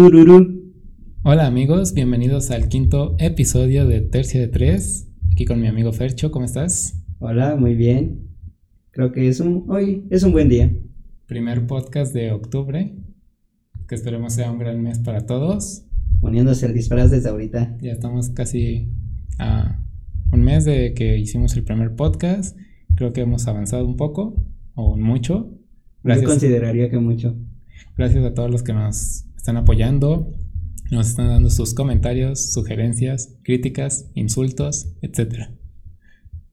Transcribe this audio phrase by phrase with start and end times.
[0.00, 0.72] Tururú.
[1.24, 5.10] Hola amigos, bienvenidos al quinto episodio de Tercia de Tres.
[5.30, 7.04] Aquí con mi amigo Fercho, ¿cómo estás?
[7.18, 8.30] Hola, muy bien.
[8.92, 10.72] Creo que es un, hoy es un buen día.
[11.26, 12.96] Primer podcast de octubre,
[13.86, 15.84] que esperemos sea un gran mes para todos.
[16.22, 17.76] Poniéndose el disfraz desde ahorita.
[17.82, 18.88] Ya estamos casi
[19.38, 19.84] a
[20.32, 22.56] un mes de que hicimos el primer podcast.
[22.96, 25.50] Creo que hemos avanzado un poco, o mucho.
[26.04, 27.36] Yo consideraría que mucho.
[27.98, 30.34] Gracias a todos los que nos están apoyando,
[30.90, 35.50] nos están dando sus comentarios, sugerencias, críticas, insultos, etcétera.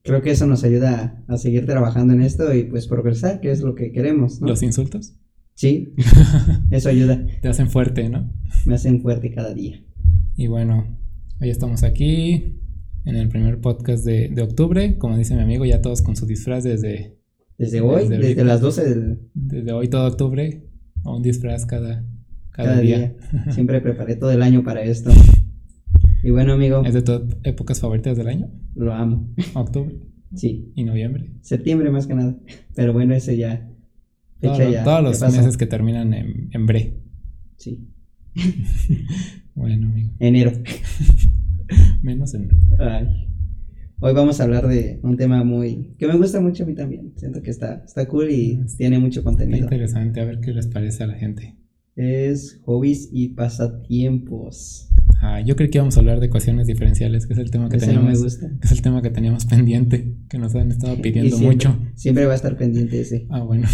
[0.04, 3.60] Creo que eso nos ayuda a, seguir trabajando en esto y pues progresar, que es
[3.60, 4.48] lo que queremos, ¿no?
[4.48, 5.16] ¿Los insultos?
[5.54, 5.96] Sí,
[6.72, 7.26] eso ayuda.
[7.42, 8.34] Te hacen fuerte, ¿no?
[8.66, 9.84] Me hacen fuerte cada día.
[10.38, 10.98] Y bueno,
[11.42, 12.58] hoy estamos aquí
[13.04, 16.64] en el primer podcast de, octubre, como dice mi amigo, ya todos con su disfraz
[16.64, 17.18] desde...
[17.58, 19.20] Desde hoy, desde, las 12 del...
[19.34, 20.70] Desde hoy todo octubre,
[21.04, 22.06] un disfraz cada,
[22.58, 23.16] cada, día.
[23.52, 25.12] Siempre preparé todo el año para esto.
[26.24, 26.84] Y bueno, amigo.
[26.84, 28.50] ¿Es de tus épocas favoritas del año?
[28.76, 29.34] Lo amo.
[29.54, 29.96] ¿Octubre?
[30.34, 30.72] Sí.
[30.76, 31.32] ¿Y noviembre?
[31.42, 32.36] Septiembre más que nada.
[32.76, 33.70] Pero bueno, ese ya.
[34.40, 37.00] Fecha ya todos los meses que terminan en, en bre.
[37.58, 37.88] Sí.
[39.56, 40.12] bueno, amigo.
[40.20, 40.52] Enero.
[42.02, 42.58] Menos enero.
[42.80, 43.30] Ay.
[44.00, 47.14] Hoy vamos a hablar de un tema muy que me gusta mucho a mí también.
[47.18, 49.64] Siento que está, está cool y tiene mucho contenido.
[49.64, 51.57] interesante, a ver qué les parece a la gente
[51.98, 54.90] es hobbies y pasatiempos.
[55.20, 57.80] Ah, yo creo que íbamos a hablar de ecuaciones diferenciales, que es el tema que
[57.80, 58.24] teníamos.
[58.24, 61.76] es el tema que teníamos pendiente, que nos han estado pidiendo mucho.
[61.96, 63.26] Siempre va a estar pendiente ese.
[63.30, 63.68] Ah, bueno.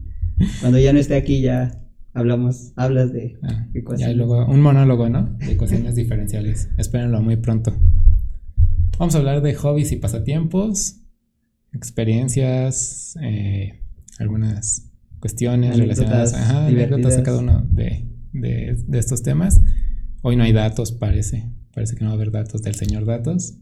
[0.60, 1.80] Cuando ya no esté aquí ya
[2.12, 4.16] hablamos, hablas de ah, ecuaciones.
[4.16, 5.36] Ya luego un monólogo, ¿no?
[5.38, 6.70] De ecuaciones diferenciales.
[6.78, 7.74] Espérenlo muy pronto.
[8.96, 11.00] Vamos a hablar de hobbies y pasatiempos,
[11.72, 13.80] experiencias, eh,
[14.20, 14.93] algunas
[15.24, 19.58] cuestiones relacionadas ajá, anécdotas a cada uno de, de, de, estos temas.
[20.20, 21.50] Hoy no hay datos, parece.
[21.72, 23.54] Parece que no va a haber datos del señor datos.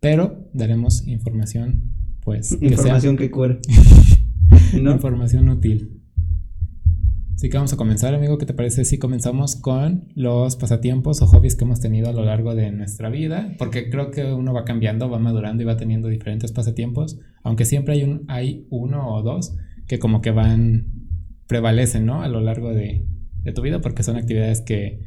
[0.00, 2.58] Pero daremos información, pues.
[2.60, 3.60] Información que, cura.
[4.72, 6.02] Información útil.
[7.36, 8.36] Así que vamos a comenzar, amigo.
[8.36, 12.24] ¿Qué te parece si comenzamos con los pasatiempos o hobbies que hemos tenido a lo
[12.24, 13.54] largo de nuestra vida?
[13.58, 17.20] Porque creo que uno va cambiando, va madurando y va teniendo diferentes pasatiempos.
[17.44, 19.54] Aunque siempre hay, un, hay uno o dos
[19.86, 20.86] que como que van,
[21.46, 22.22] prevalecen, ¿no?
[22.22, 23.06] A lo largo de,
[23.54, 25.00] tu vida, porque son actividades que,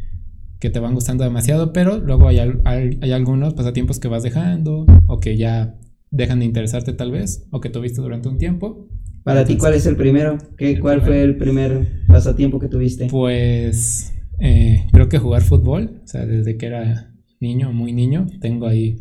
[0.59, 5.19] que, te van gustando demasiado, pero luego hay, hay, algunos pasatiempos que vas dejando o
[5.19, 5.75] que ya
[6.11, 8.87] dejan de interesarte tal vez, o que tuviste durante un tiempo.
[9.23, 10.37] Para ti, ¿cuál es el primero?
[10.57, 13.07] ¿Qué, ¿Cuál fue el primer pasatiempo que tuviste?
[13.07, 18.67] Pues eh, creo que jugar fútbol, o sea, desde que era niño, muy niño, tengo
[18.67, 18.97] ahí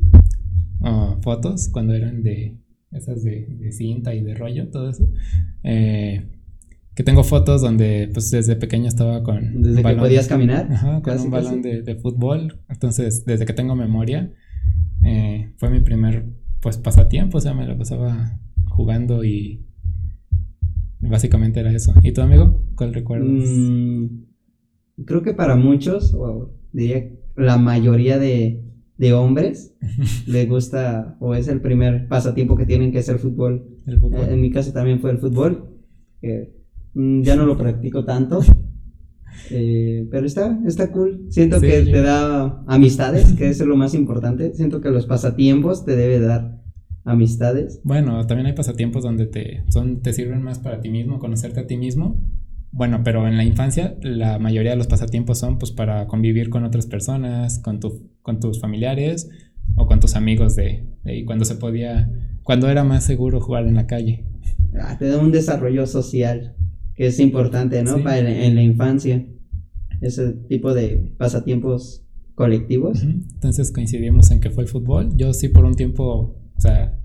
[0.83, 2.57] ah, fotos cuando eran de
[2.93, 5.09] esas de, cinta y de rollo, todo eso.
[5.63, 6.29] Eh,
[6.95, 9.63] que tengo fotos donde pues desde pequeño estaba con...
[9.63, 10.69] ¿Desde que podías caminar?
[10.73, 12.61] Ajá, con un balón de, fútbol.
[12.69, 14.33] Entonces, desde que tengo memoria,
[15.03, 16.27] eh, fue mi primer
[16.61, 19.67] pues pasatiempo, o sea, me lo pasaba jugando y
[21.01, 21.95] básicamente era eso.
[22.03, 22.63] ¿Y tu amigo?
[22.75, 23.29] ¿Cuál recuerdas?
[23.29, 24.07] Mm,
[25.05, 28.65] creo que para muchos, o diría la mayoría de,
[28.99, 29.75] de hombres
[30.27, 33.67] le gusta o es el primer pasatiempo que tienen que es el fútbol.
[33.87, 33.99] Eh,
[34.31, 35.71] en mi caso también fue el fútbol.
[36.95, 38.41] Mm, ya no lo practico tanto.
[39.51, 41.27] Eh, pero está, está cool.
[41.29, 44.55] Siento que te da amistades, que es lo más importante.
[44.55, 46.63] Siento que los pasatiempos te debe dar
[47.05, 47.83] amistades.
[47.85, 51.67] Bueno, también hay pasatiempos donde te, son, te sirven más para ti mismo, conocerte a
[51.67, 52.19] ti mismo
[52.73, 56.65] bueno, pero en la infancia la mayoría de los pasatiempos son pues para convivir con
[56.65, 59.29] otras personas, con, tu, con tus familiares
[59.77, 62.11] o con tus amigos de, de cuando se podía,
[62.43, 64.27] cuando era más seguro jugar en la calle.
[64.81, 66.57] Ah, te da un desarrollo social
[66.95, 68.03] que es importante, ¿no?
[68.03, 69.25] Para en, la infancia.
[70.01, 73.03] Ese tipo de pasatiempos colectivos.
[73.03, 75.11] Entonces coincidimos en que fue el fútbol.
[75.17, 76.99] Yo sí por un tiempo, o sea,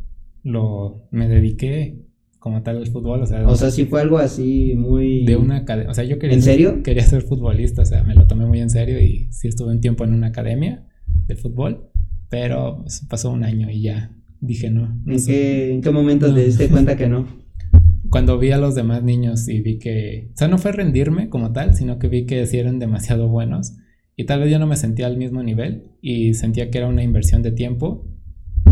[0.44, 2.06] lo me dediqué
[2.42, 3.48] como tal el fútbol, o sea...
[3.48, 5.26] O sea, sí fue algo así muy...
[5.26, 6.36] De una academia, o sea, yo quería...
[6.36, 6.82] ¿En serio?
[6.82, 9.80] quería ser futbolista, o sea, me lo tomé muy en serio y sí estuve un
[9.80, 10.88] tiempo en una academia
[11.28, 11.92] de fútbol,
[12.30, 15.00] pero pues, pasó un año y ya dije no.
[15.06, 17.28] ¿En, qué, ¿En, qué, momento te diste cuenta que no?
[18.10, 20.32] Cuando vi a los demás niños y vi que...
[20.34, 23.76] O sea, no fue rendirme como tal, sino que vi que sí eran demasiado buenos
[24.16, 27.04] y tal vez yo no me sentía al mismo nivel y sentía que era una
[27.04, 28.08] inversión de tiempo.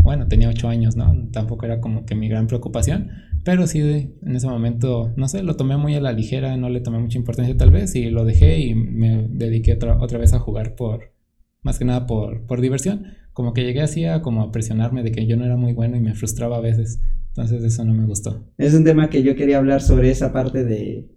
[0.03, 1.29] Bueno, tenía ocho años, ¿no?
[1.31, 3.09] Tampoco era como que mi gran preocupación
[3.43, 6.81] pero sí, en ese momento, no sé, lo tomé muy a la ligera, no le
[6.81, 10.39] tomé mucha importancia tal vez y lo dejé y me dediqué otra, otra vez a
[10.39, 11.13] jugar por,
[11.61, 13.05] más que nada por, por diversión.
[13.31, 15.95] Como que llegué así a como a presionarme de que yo no era muy bueno
[15.95, 16.99] y me frustraba a veces.
[17.29, 18.43] Entonces eso no me gustó.
[18.57, 21.07] Es un tema que yo quería hablar sobre esa parte de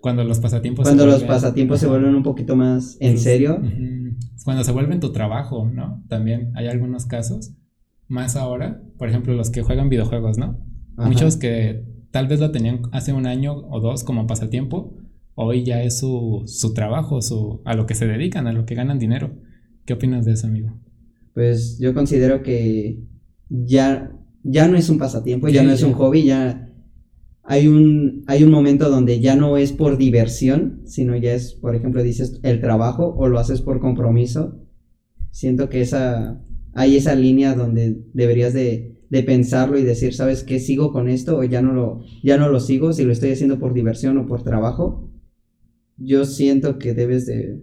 [0.00, 3.60] Cuando los pasatiempos Cuando los pasatiempos se vuelven un poquito más en serio.
[4.44, 6.04] Cuando se vuelven tu trabajo, ¿no?
[6.08, 7.52] También hay algunos casos.
[8.08, 10.58] Más ahora, por ejemplo, los que juegan videojuegos, ¿no?
[10.96, 14.96] Muchos que tal vez lo tenían hace un año o dos como pasatiempo,
[15.34, 18.74] hoy ya es su, su trabajo, su, a lo que se dedican, a lo que
[18.74, 19.36] ganan dinero.
[19.84, 20.80] ¿Qué opinas de eso, amigo?
[21.34, 23.04] Pues yo considero que
[23.48, 24.10] ya,
[24.42, 26.68] ya no es un pasatiempo, ya no es un hobby, ya
[27.44, 31.74] hay un, hay un momento donde ya no es por diversión, sino ya es, por
[31.74, 34.60] ejemplo, dices el trabajo o lo haces por compromiso.
[35.30, 36.42] Siento que esa,
[36.78, 40.58] hay esa línea donde deberías de de pensarlo y decir, ¿sabes qué?
[40.58, 42.92] ¿Sigo con esto o ya no lo, ya no lo sigo?
[42.92, 45.10] Si lo estoy haciendo por diversión o por trabajo.
[45.96, 47.62] Yo siento que debes de,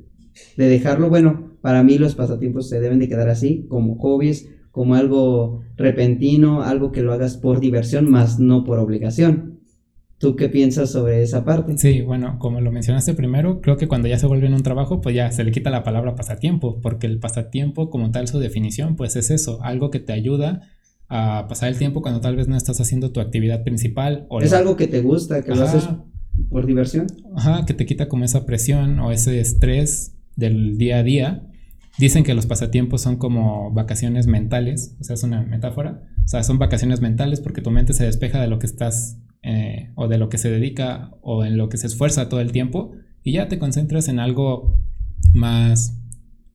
[0.57, 1.09] de dejarlo.
[1.09, 6.63] Bueno, para mí los pasatiempos se deben de quedar así, como hobbies, como algo repentino,
[6.63, 9.54] algo que lo hagas por diversión, más no por obligación.
[10.17, 11.77] ¿Tú qué piensas sobre esa parte?
[11.77, 15.01] Sí, bueno, como lo mencionaste primero, creo que cuando ya se vuelve en un trabajo,
[15.01, 18.95] pues ya se le quita la palabra pasatiempo, porque el pasatiempo como tal su definición,
[18.95, 20.61] pues es eso, algo que te ayuda
[21.09, 24.25] a pasar el tiempo cuando tal vez no estás haciendo tu actividad principal.
[24.29, 25.89] O es algo que te gusta, que lo haces
[26.49, 27.07] por diversión.
[27.35, 31.47] Ajá, que te quita como esa presión o ese estrés del día a día.
[31.97, 36.01] Dicen que los pasatiempos son como vacaciones mentales, o sea, es una metáfora.
[36.23, 39.91] O sea, son vacaciones mentales porque tu mente se despeja de lo que estás eh,
[39.95, 42.93] o de lo que se dedica o en lo que se esfuerza todo el tiempo
[43.23, 44.81] y ya te concentras en algo
[45.33, 46.01] más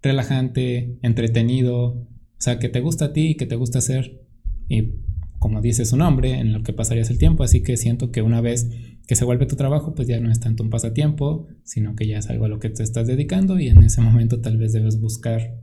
[0.02, 2.06] relajante, entretenido, o
[2.38, 4.22] sea, que te gusta a ti y que te gusta hacer
[4.68, 4.94] y
[5.38, 8.40] como dice su nombre, en lo que pasarías el tiempo, así que siento que una
[8.40, 8.68] vez
[9.06, 12.18] que se vuelve tu trabajo, pues ya no es tanto un pasatiempo, sino que ya
[12.18, 15.00] es algo a lo que te estás dedicando y en ese momento tal vez debes
[15.00, 15.60] buscar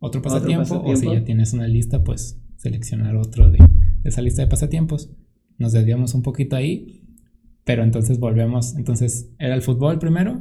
[0.00, 3.58] otro pasatiempo, o si ya tienes una lista, pues seleccionar otro de,
[4.04, 5.10] esa lista de pasatiempos.
[5.60, 7.04] Nos desviamos un poquito ahí,
[7.64, 10.40] pero entonces volvemos, entonces era el fútbol primero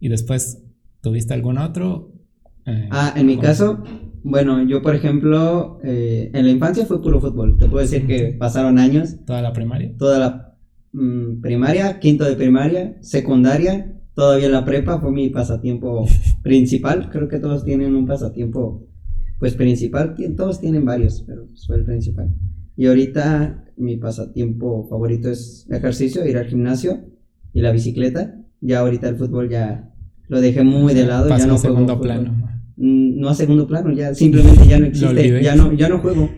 [0.00, 0.64] y después
[1.02, 2.14] tuviste algún otro.
[2.64, 3.84] Eh, ah, en mi caso,
[4.24, 7.58] bueno, yo por ejemplo, eh, en la infancia fue puro fútbol.
[7.58, 9.16] Te puedo decir que pasaron años.
[9.26, 9.94] ¿Toda la primaria?
[9.98, 10.56] Toda la
[10.92, 16.06] mm, primaria, quinto de primaria, secundaria, todavía la prepa fue mi pasatiempo
[16.42, 17.10] principal.
[17.10, 18.88] Creo que todos tienen un pasatiempo,
[19.38, 20.14] pues principal.
[20.34, 22.34] Todos tienen varios, pero fue el principal.
[22.74, 27.04] Y ahorita mi pasatiempo favorito es ejercicio, ir al gimnasio
[27.52, 28.40] y la bicicleta.
[28.60, 29.92] Ya ahorita el fútbol ya
[30.28, 31.28] lo dejé muy de lado.
[31.28, 32.32] ya no segundo plano.
[32.76, 36.28] Mm, no a segundo plano, ya simplemente ya no existe, ya no, ya no juego.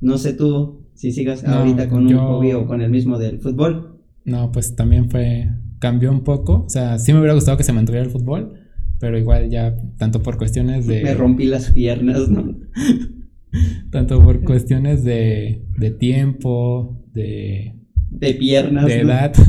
[0.00, 4.00] No sé tú si sigas ahorita con un hobby o con el mismo del fútbol.
[4.24, 5.48] No, pues también fue,
[5.78, 8.54] cambió un poco, o sea, sí me hubiera gustado que se mantuviera el fútbol,
[8.98, 11.02] pero igual ya, tanto por cuestiones de...
[11.02, 12.56] Me rompí las piernas, ¿no?
[13.90, 17.74] tanto por cuestiones de, de tiempo, de...
[18.10, 18.86] De piernas.
[18.86, 19.32] De edad.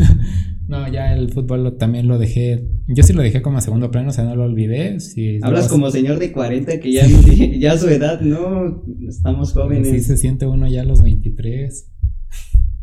[0.70, 2.64] No, ya el fútbol también lo dejé.
[2.88, 5.00] Yo sí lo dejé como a segundo plano, o sea, no lo olvidé.
[5.00, 7.08] Si Hablas como señor de 40 que ya,
[7.58, 9.88] ya su edad, no, estamos jóvenes.
[9.90, 11.92] Sí, se siente uno ya a los 23.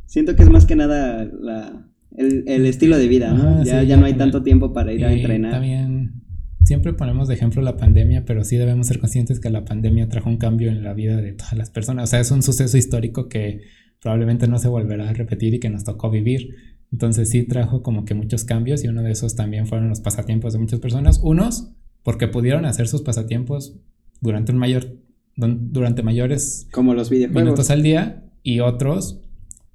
[0.07, 3.63] Siento que es más que nada la, el, estilo de vida, ¿no?
[3.63, 5.53] ya, ya no hay tanto tiempo para ir a entrenar.
[5.53, 6.26] También
[6.67, 10.29] siempre ponemos de ejemplo la pandemia, pero sí debemos ser conscientes que la pandemia trajo
[10.29, 12.05] un cambio en la vida de todas las personas.
[12.05, 13.61] O sea, es un suceso histórico que
[14.01, 16.57] probablemente no se volverá a repetir y que nos tocó vivir.
[16.91, 20.55] Entonces sí trajo como que muchos cambios y uno de esos también fueron los pasatiempos
[20.55, 21.21] de muchas personas.
[21.23, 21.71] Unos
[22.03, 23.79] porque pudieron hacer sus pasatiempos
[24.21, 24.99] durante un mayor
[25.37, 29.21] durante mayores como los videojuegos minutos al día y otros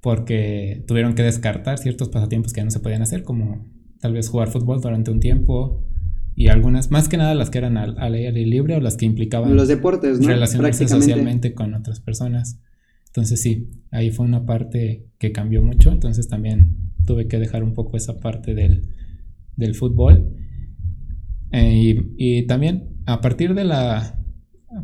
[0.00, 3.64] porque tuvieron que descartar ciertos pasatiempos que ya no se podían hacer como
[4.00, 5.86] tal vez jugar fútbol durante un tiempo
[6.34, 9.06] y algunas más que nada las que eran al, al aire libre o las que
[9.06, 10.28] implicaban los deportes ¿no?
[10.28, 12.60] relacionarse socialmente con otras personas
[13.06, 17.74] entonces sí ahí fue una parte que cambió mucho entonces también tuve que dejar un
[17.74, 18.82] poco esa parte del,
[19.74, 20.34] fútbol.
[21.52, 24.18] Eh, y, también a partir de la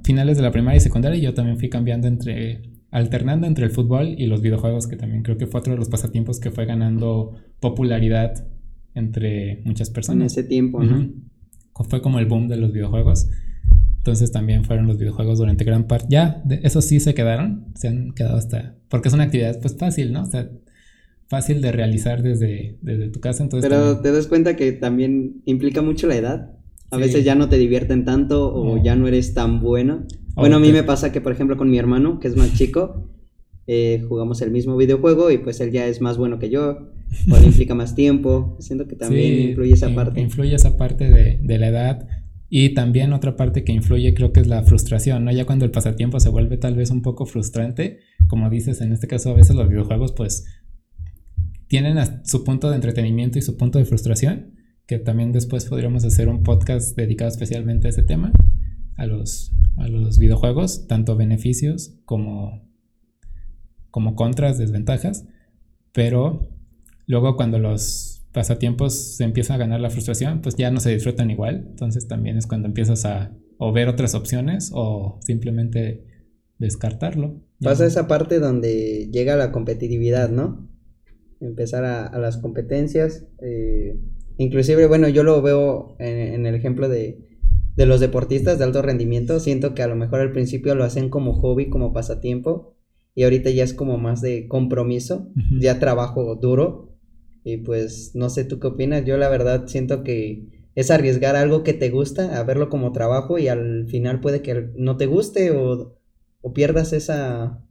[0.04, 4.14] finales de la primaria y secundaria yo también fui cambiando entre alternando entre el fútbol
[4.18, 7.34] y los videojuegos que también creo que fue otro de los pasatiempos que fue ganando
[7.60, 8.46] popularidad
[8.94, 10.20] entre muchas personas.
[10.20, 11.10] En ese tiempo, ¿no?
[11.84, 13.28] Fue como el boom de los videojuegos.
[13.98, 16.06] Entonces también fueron los videojuegos durante gran parte.
[16.08, 18.76] Ya, de, esos sí se quedaron, se han quedado hasta...
[18.88, 20.22] Porque es una actividad pues fácil, ¿no?
[20.22, 20.48] O sea,
[21.28, 23.42] fácil de realizar desde, desde tu casa.
[23.42, 26.52] Entonces Pero te das cuenta que también implica mucho la edad.
[26.90, 30.06] A veces ya no te divierten tanto o ya no eres tan bueno.
[30.34, 33.10] Bueno, a mí me pasa que, por ejemplo, con mi hermano, que es más chico,
[33.66, 36.88] eh, jugamos el mismo videojuego y pues él ya es más bueno que yo,
[37.26, 38.56] le implica más tiempo.
[38.60, 40.20] Siento que también influye esa parte.
[40.20, 42.08] Influye esa parte de, de, la edad.
[42.48, 45.32] Y también otra parte que influye creo que es la frustración, ¿no?
[45.32, 49.06] Ya cuando el pasatiempo se vuelve tal vez un poco frustrante, como dices, en este
[49.06, 50.46] caso a veces los videojuegos pues
[51.68, 54.54] tienen su punto de entretenimiento y su punto de frustración.
[54.86, 58.32] que también después podríamos hacer un podcast dedicado especialmente a ese tema,
[58.96, 62.66] a los, a los videojuegos, tanto beneficios como,
[63.90, 65.26] como contras, desventajas,
[65.92, 66.57] pero
[67.08, 71.30] luego cuando los pasatiempos se empieza a ganar la frustración, pues ya no se disfrutan
[71.30, 76.04] igual, entonces también es cuando empiezas a o ver otras opciones o simplemente
[76.58, 77.42] descartarlo.
[77.60, 80.70] Pasa esa parte donde llega la competitividad, ¿no?
[81.40, 83.26] Empezar a, las competencias.
[83.42, 83.98] Eh,
[84.38, 87.26] Inclusive, bueno, yo lo veo en, el ejemplo de,
[87.76, 89.40] los deportistas de alto rendimiento.
[89.40, 92.76] Siento que a lo mejor al principio lo hacen como hobby, como pasatiempo.
[93.16, 95.28] Y ahorita ya es como más de compromiso,
[95.60, 96.96] ya trabajo duro.
[97.44, 99.04] Y pues no sé tú qué opinas.
[99.04, 103.38] Yo la verdad siento que es arriesgar algo que te gusta a verlo como trabajo
[103.38, 105.96] y al final puede que no te guste o,
[106.40, 107.64] o pierdas esa,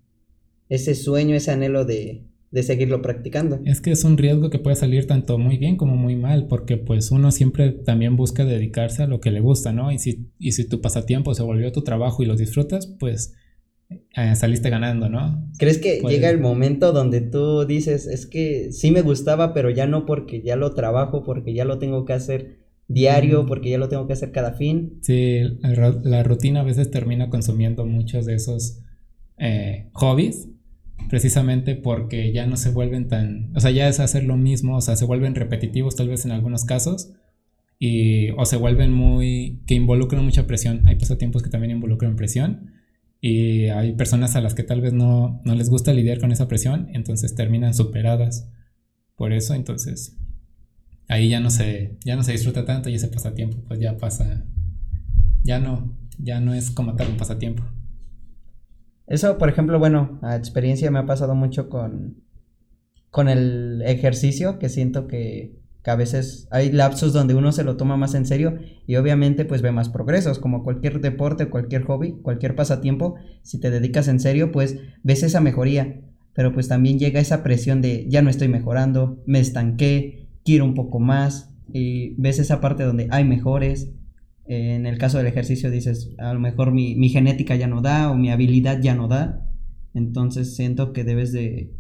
[0.70, 3.60] ese sueño, ese anhelo de, de seguirlo practicando.
[3.66, 6.78] Es que es un riesgo que puede salir tanto muy bien como muy mal, porque
[6.78, 9.92] pues uno siempre también busca dedicarse a lo que le gusta, ¿no?
[9.92, 13.34] Y si, y si tu pasatiempo se volvió tu trabajo y lo disfrutas, pues
[13.89, 15.50] eh, saliste ganando, ¿no?
[15.58, 19.88] ¿Crees que llega el momento donde tú dices, es que sí me gustaba, pero ya
[19.88, 23.89] no porque ya lo trabajo, porque ya lo tengo que hacer diario, porque ya lo
[23.89, 25.00] tengo que hacer cada fin?
[25.01, 28.79] Sí, la, rutina a veces termina consumiendo muchos de esos
[29.38, 30.50] eh, hobbies
[31.10, 34.82] precisamente porque ya no se vuelven tan, o sea, ya es hacer lo mismo, o
[34.82, 37.13] sea, se vuelven repetitivos tal vez en algunos casos
[37.79, 40.82] y o se vuelven muy que involucran mucha presión.
[40.88, 42.72] Hay pasatiempos que también involucran presión
[43.20, 46.48] y hay personas a las que tal vez no, no les gusta lidiar con esa
[46.48, 48.52] presión, entonces terminan superadas
[49.16, 50.18] por eso, entonces
[51.08, 54.46] ahí ya no se ya no se disfruta tanto y ese pasatiempo pues ya pasa
[55.44, 57.64] ya no ya no es como tal un pasatiempo.
[59.08, 62.24] Eso, por ejemplo, bueno, a experiencia me ha pasado mucho con,
[63.10, 65.57] con el ejercicio, que siento que,
[65.89, 69.62] a veces hay lapsos donde uno se lo toma más en serio y obviamente pues
[69.62, 74.51] ve más progresos, como cualquier deporte, cualquier hobby, cualquier pasatiempo, si te dedicas en serio,
[74.51, 76.01] pues ves esa mejoría,
[76.34, 80.75] pero pues también llega esa presión de ya no estoy mejorando, me estanqué, quiero un
[80.75, 83.89] poco más, y ves esa parte donde hay mejores,
[84.48, 88.15] en el caso del ejercicio dices, a lo mejor mi, genética ya no da o
[88.15, 89.46] mi habilidad ya no da.
[89.94, 91.74] Entonces siento que debes de,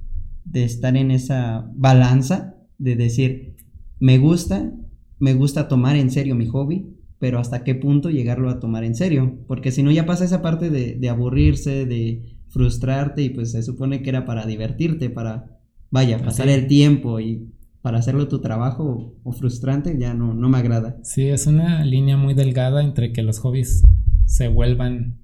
[0.53, 3.55] estar en esa balanza de decir,
[3.99, 4.71] me gusta,
[5.19, 8.95] me gusta tomar en serio mi hobby, pero hasta qué punto llegarlo a tomar en
[8.95, 9.39] serio.
[9.47, 14.01] Porque si no ya pasa esa parte de, aburrirse, de frustrarte y pues se supone
[14.01, 19.31] que era para divertirte, para, vaya, pasar el tiempo y para hacerlo tu trabajo o,
[19.31, 20.97] frustrante ya no, no me agrada.
[21.03, 23.83] Sí, es una línea muy delgada entre que los hobbies
[24.25, 25.19] se vuelvan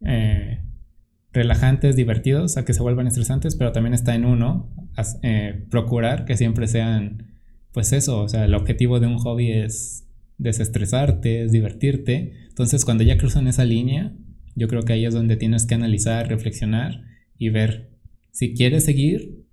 [0.00, 0.64] eh,
[1.32, 4.72] relajantes, divertidos, a que se vuelvan estresantes, pero también está en uno
[5.22, 7.27] eh, procurar que siempre sean,
[7.78, 10.04] pues eso, o sea, el objetivo de un hobby es
[10.36, 12.32] desestresarte, es divertirte.
[12.48, 14.16] Entonces, cuando ya cruzan esa línea,
[14.56, 17.04] yo creo que ahí es donde tienes que analizar, reflexionar
[17.38, 17.92] y ver
[18.32, 19.46] si quieres seguir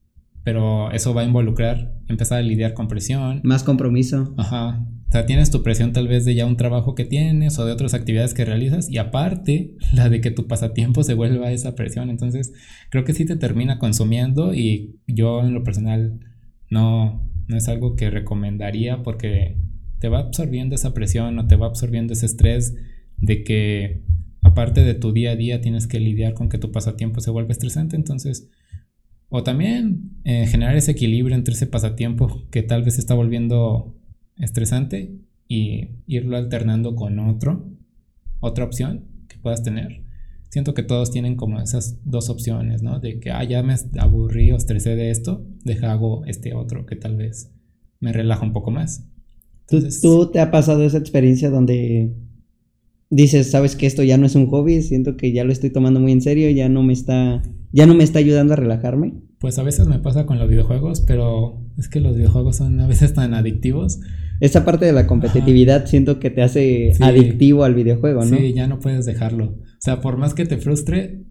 [0.45, 3.41] pero eso va a involucrar empezar a lidiar con presión.
[3.43, 4.35] Más compromiso.
[4.37, 4.85] Ajá.
[5.09, 7.71] O sea, tienes tu presión tal vez de ya un trabajo que tienes o de
[7.71, 12.11] otras actividades que realizas y aparte la de que tu pasatiempo se vuelva esa presión.
[12.11, 12.53] Entonces,
[12.91, 16.19] creo que sí te termina consumiendo y yo en lo personal
[16.69, 19.57] no, no es algo que recomendaría porque
[19.99, 22.75] te va absorbiendo esa presión o te va absorbiendo ese estrés
[23.17, 24.03] de que
[24.41, 27.51] aparte de tu día a día tienes que lidiar con que tu pasatiempo se vuelva
[27.51, 27.95] estresante.
[27.95, 28.49] Entonces,
[29.29, 33.95] o también eh, generar ese equilibrio entre ese pasatiempo que tal vez está volviendo
[34.37, 35.15] estresante
[35.47, 37.69] y irlo alternando con otro,
[38.39, 40.04] otra opción que puedas tener.
[40.49, 42.99] Siento que todos tienen como esas dos opciones, ¿no?
[42.99, 46.95] De que, ah, ya me aburrí o estresé de esto, deja hago este otro que
[46.95, 47.51] tal vez
[47.99, 49.07] me relaja un poco más.
[49.67, 52.13] ¿Tú, te ha pasado esa experiencia donde
[53.09, 55.99] dices, sabes que esto ya no es un hobby, siento que ya lo estoy tomando
[55.99, 59.13] muy en serio, ya no me está, ya no me está ayudando a relajarme?
[59.39, 62.87] Pues a veces me pasa con los videojuegos, pero es que los videojuegos son a
[62.87, 63.99] veces tan adictivos.
[64.39, 68.37] Esa parte de la competitividad siento que te hace adictivo al videojuego, ¿no?
[68.37, 69.55] Sí, ya no puedes dejarlo.
[69.85, 71.25] O sea, por más que te frustre,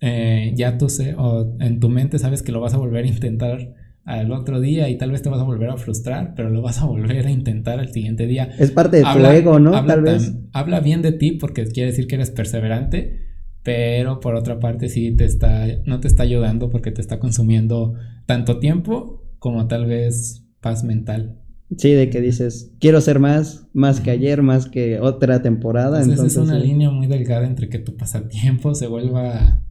[0.00, 3.06] eh, ya tú sé, o en tu mente sabes que lo vas a volver a
[3.06, 6.62] intentar al otro día y tal vez te vas a volver a frustrar, pero lo
[6.62, 8.48] vas a volver a intentar al siguiente día.
[8.58, 9.84] Es parte de tu ego, ¿no?
[9.84, 10.32] tal vez.
[10.54, 13.26] habla bien de ti porque quiere decir que eres perseverante,
[13.62, 17.92] pero por otra parte sí te está, no te está ayudando porque te está consumiendo
[18.24, 21.42] tanto tiempo como tal vez paz mental.
[21.76, 26.00] Sí, de que dices, quiero ser más, más que ayer, más que otra temporada.
[26.00, 29.62] Entonces, es una línea muy delgada entre que tu pasatiempo se vuelva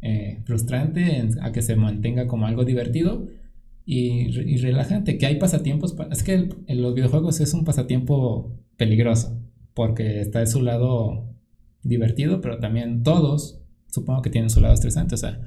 [0.00, 3.26] eh, frustrante, a que se mantenga como algo divertido
[3.84, 9.36] y, relajante, que hay pasatiempos, es que en los videojuegos es un pasatiempo peligroso,
[9.74, 11.34] porque está de su lado
[11.82, 15.40] divertido, pero también todos, supongo que tienen su lado estresante, o sea,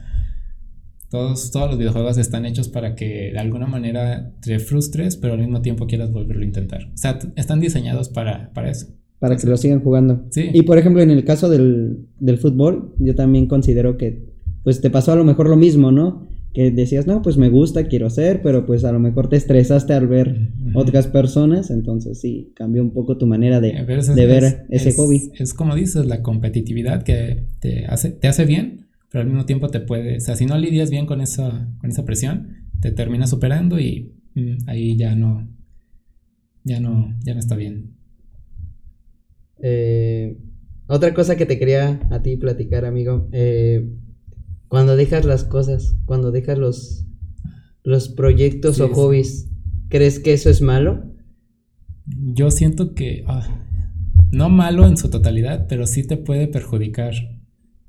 [1.14, 5.40] todos, todos los videojuegos están hechos para que de alguna manera te frustres, pero al
[5.40, 6.90] mismo tiempo quieras volverlo a intentar.
[6.92, 8.88] O sea, están diseñados para, para eso.
[9.20, 10.26] Para que lo sigan jugando.
[10.32, 10.50] Sí.
[10.52, 14.90] Y por ejemplo, en el caso del, del fútbol, yo también considero que pues te
[14.90, 16.30] pasó a lo mejor lo mismo, ¿no?
[16.52, 19.94] Que decías, no, pues me gusta, quiero ser, pero pues a lo mejor te estresaste
[19.94, 24.94] al ver otras personas, entonces sí, cambió un poco tu manera de, de ver ese
[24.94, 25.32] hobby.
[25.38, 28.83] Es como dices, la competitividad que te hace, te hace bien,
[29.14, 31.92] pero al mismo tiempo te puede, o sea, si no lidias bien con esa, con
[31.92, 35.48] esa presión, te termina superando y mm, ahí ya no,
[36.64, 37.96] ya no, ya no está bien.
[39.62, 40.36] Eh,
[40.88, 43.88] otra cosa que te quería a ti platicar, amigo, eh,
[44.68, 47.06] cuando dejas las cosas, cuando dejas los,
[47.84, 49.48] los proyectos o hobbies,
[49.90, 51.14] ¿crees que eso es malo?
[52.08, 53.64] Yo siento que, ah,
[54.32, 57.14] no malo en su totalidad, pero sí te puede perjudicar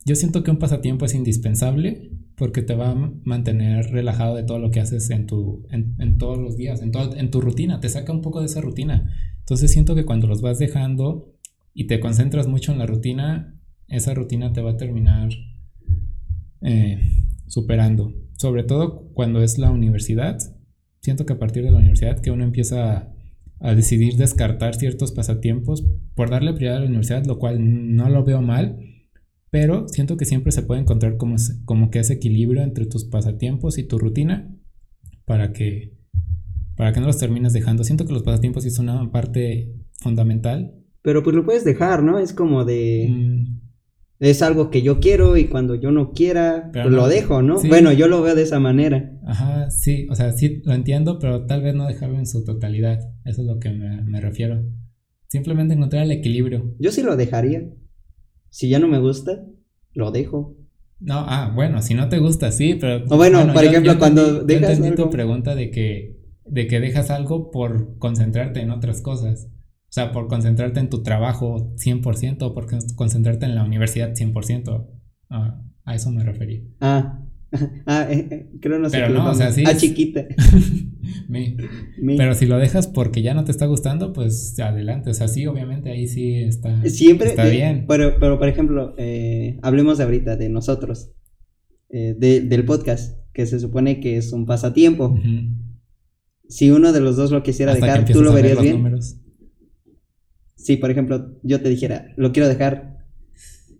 [0.04, 4.58] yo siento que un pasatiempo es indispensable porque te va a mantener relajado de todo
[4.58, 8.12] lo que haces en, tu, en, todos los días, en, en tu rutina, te saca
[8.12, 9.10] un poco de esa rutina.
[9.38, 11.32] Entonces siento que cuando los vas dejando
[11.72, 13.58] y te concentras mucho en la rutina,
[13.88, 15.30] esa rutina te va a terminar
[16.60, 16.98] eh,
[17.46, 18.12] superando.
[18.36, 20.38] Sobre todo cuando es la universidad.
[21.00, 23.12] Siento que a partir de la universidad que uno empieza a,
[23.60, 28.24] a decidir descartar ciertos pasatiempos por darle prioridad a la universidad, lo cual no lo
[28.24, 28.93] veo mal
[29.54, 33.78] pero siento que siempre se puede encontrar como, como que ese equilibrio entre tus pasatiempos
[33.78, 34.52] y tu rutina
[35.26, 35.96] para que,
[36.76, 37.84] para que no los termines dejando.
[37.84, 40.74] Siento que los pasatiempos sí son una parte fundamental.
[41.02, 42.18] Pero pues lo puedes dejar, ¿no?
[42.18, 43.06] Es como de...
[43.08, 43.60] Mm.
[44.18, 47.62] Es algo que yo quiero y cuando yo no quiera, pues lo dejo, ¿no?
[47.68, 49.12] Bueno, yo lo veo de esa manera.
[49.24, 52.98] Ajá, sí, o sea, sí lo entiendo, pero tal vez no dejarlo en su totalidad.
[53.24, 54.64] Eso es lo que me, me refiero.
[55.28, 56.74] Simplemente encontrar el equilibrio.
[56.80, 57.70] Yo sí lo dejaría.
[58.54, 59.44] Si ya no me gusta,
[59.94, 60.56] lo dejo.
[61.00, 63.04] No, ah, bueno, si no te gusta, sí, pero.
[63.10, 64.78] O bueno, por ejemplo, cuando dejas.
[64.78, 69.48] Yo tu pregunta de que, de que dejas algo por concentrarte en otras cosas.
[69.50, 74.86] O sea, por concentrarte en tu trabajo 100% o por concentrarte en la universidad 100%.
[75.30, 76.62] Ah, a eso me refería.
[76.80, 77.24] Ah,
[77.86, 78.98] ah, eh, eh, creo no sé.
[78.98, 79.64] Pero no, o sea, sí.
[79.66, 80.26] Ah, chiquita.
[82.16, 85.10] Pero si lo dejas porque ya no te está gustando, pues adelante.
[85.10, 87.86] O sea, sí, obviamente ahí sí está, Siempre, está bien.
[87.88, 91.10] Pero, pero, por ejemplo, eh, hablemos ahorita de nosotros,
[91.90, 95.16] del podcast, que se supone que es un pasatiempo.
[96.48, 98.76] Si uno de los dos lo quisiera dejar, ¿tú lo verías bien?
[98.76, 99.16] Números.
[100.56, 103.06] Si, por ejemplo, yo te dijera, lo quiero dejar,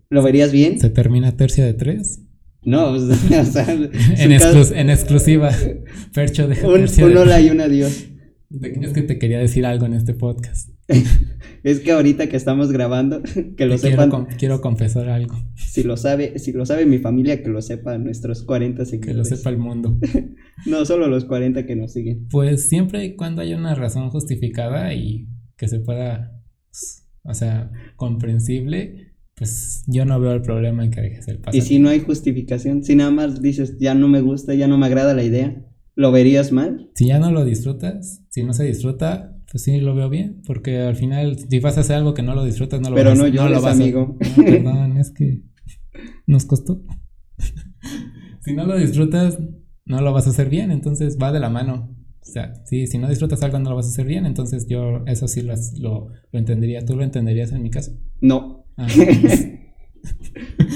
[0.09, 0.79] ¿lo verías bien?
[0.79, 2.21] ¿Se termina tercia de tres?
[2.65, 3.67] No, o sea,
[4.17, 5.51] en, exclusiva.
[6.13, 8.07] Percho de un, un hola y un adiós.
[8.61, 10.69] Es que te quería decir algo en este podcast.
[11.63, 13.21] es que ahorita que estamos grabando,
[13.57, 14.09] que lo sepan.
[14.09, 15.35] Quiero, quiero, confesar algo.
[15.55, 19.13] Si lo sabe, si lo sabe mi familia, que lo sepa nuestros 40 seguidores.
[19.13, 19.97] Que lo sepa el mundo.
[20.65, 22.27] no, solo los 40 que nos siguen.
[22.29, 26.39] Pues siempre y cuando haya una razón justificada y que se pueda,
[27.23, 29.04] o sea, comprensible,
[29.35, 31.65] pues yo no veo el problema en que dejes el pasatiempo.
[31.65, 34.77] Y si no hay justificación, si nada más dices, ya no me gusta, ya no
[34.77, 36.89] me agrada la idea, ¿lo verías mal?
[36.95, 40.79] Si ya no lo disfrutas, si no se disfruta, pues sí lo veo bien, porque
[40.79, 43.19] al final, si vas a hacer algo que no lo disfrutas, no lo Pero vas,
[43.19, 44.17] no, yo no lo vas amigo.
[44.21, 44.27] A...
[44.37, 45.41] No, perdón, es que
[46.27, 46.81] nos costó.
[48.41, 49.37] si no lo disfrutas,
[49.85, 51.93] no lo vas a hacer bien, entonces va de la mano.
[52.21, 55.03] O sea, sí, si no disfrutas algo no lo vas a hacer bien, entonces yo
[55.05, 56.83] eso sí lo, lo, lo entendería.
[56.83, 57.91] ¿Tú lo entenderías en mi caso?
[58.19, 58.64] No.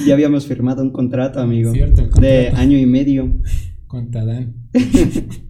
[0.05, 1.73] Ya habíamos firmado un contrato, amigo.
[2.19, 3.41] De año y medio.
[3.87, 4.55] Con Tadán.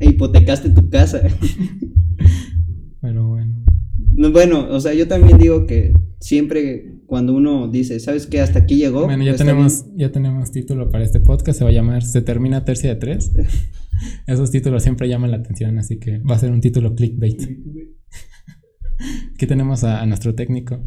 [0.00, 1.22] hipotecaste tu casa.
[3.00, 3.64] Pero bueno.
[4.32, 8.40] bueno, o sea, yo también digo que siempre cuando uno dice, ¿sabes qué?
[8.40, 9.04] Hasta aquí llegó.
[9.04, 12.64] Bueno, ya tenemos, ya tenemos título para este podcast, se va a llamar Se termina
[12.64, 13.32] tercia de tres.
[14.26, 17.42] Esos títulos siempre llaman la atención, así que va a ser un título clickbait.
[19.34, 20.82] Aquí tenemos a, nuestro técnico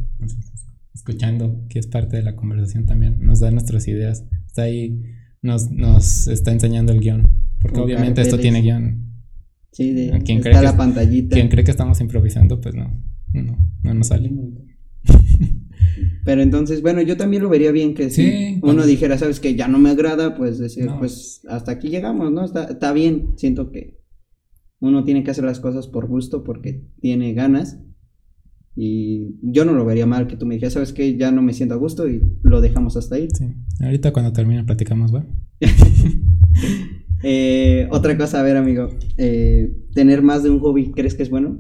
[0.94, 3.18] escuchando, que es parte de la conversación también.
[3.22, 4.26] Nos da nuestras ideas.
[4.46, 5.02] Está ahí,
[5.42, 7.40] nos, nos está enseñando el guion.
[7.62, 9.12] Porque obviamente esto tiene guion.
[9.72, 11.36] Sí, de, ¿Quién está cree la pantallita.
[11.36, 13.02] Quien cree que estamos improvisando, pues no,
[13.34, 14.32] no, no nos sale.
[16.26, 19.68] Pero entonces, bueno, yo también lo vería bien que si uno dijera, sabes que ya
[19.68, 22.46] no me agrada, pues decir, pues hasta aquí llegamos, ¿no?
[22.46, 24.02] Está, está bien, siento que
[24.80, 27.80] uno tiene que hacer las cosas por gusto porque tiene ganas
[28.76, 31.18] y yo no lo vería mal que tú me dijeras, ¿sabes qué?
[31.18, 33.28] Ya no me siento a gusto y lo dejamos hasta ahí.
[33.34, 33.54] Sí.
[33.82, 35.26] Ahorita cuando termine platicamos, ¿va?
[37.24, 38.90] Eh, otra cosa, a ver, amigo.
[39.18, 41.60] Eh, ¿Tener más de un hobby crees que es bueno?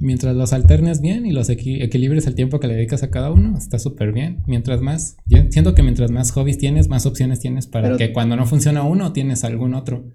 [0.00, 3.58] Mientras los alternes bien y los equilibres el tiempo que le dedicas a cada uno,
[3.58, 4.44] está súper bien.
[4.46, 8.36] Mientras más, yo siento que mientras más hobbies tienes, más opciones tienes para que cuando
[8.36, 10.12] no funciona uno, tienes algún otro.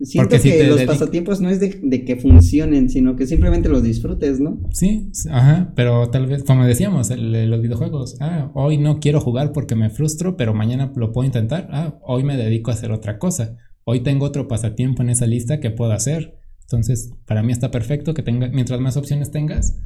[0.00, 4.60] Siento que los pasatiempos no es de, que funcionen, sino que simplemente los disfrutes, ¿no?
[4.72, 9.76] Sí, ajá, pero tal vez, como decíamos, los videojuegos, ah, hoy no quiero jugar porque
[9.76, 13.56] me frustro, pero mañana lo puedo intentar, ah, hoy me dedico a hacer otra cosa,
[13.84, 18.14] hoy tengo otro pasatiempo en esa lista que puedo hacer, entonces para mí está perfecto
[18.14, 19.80] que tenga, mientras más opciones tengas,